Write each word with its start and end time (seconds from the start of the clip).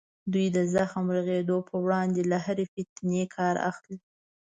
دوی 0.33 0.47
د 0.55 0.57
زخم 0.73 1.03
د 1.09 1.13
رغېدو 1.17 1.57
په 1.69 1.75
وړاندې 1.85 2.21
له 2.31 2.37
هرې 2.45 2.65
فتنې 2.73 3.23
کار 3.35 3.55
اخلي. 3.69 3.97